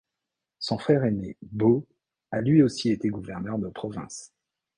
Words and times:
Son 0.57 0.79
frère 0.79 1.03
aîné, 1.05 1.37
Bo, 1.43 1.85
a 2.31 2.41
lui 2.41 2.63
aussi 2.63 2.89
été 2.89 3.09
gouverneur 3.09 3.59
de 3.59 3.67
province. 3.69 4.33